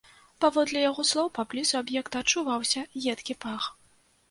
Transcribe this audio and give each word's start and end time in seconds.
Паводле 0.45 0.79
яго 0.85 1.05
слоў, 1.09 1.29
паблізу 1.37 1.77
аб'екта 1.83 2.15
адчуваўся 2.27 2.87
едкі 3.15 3.39
пах. 3.49 3.71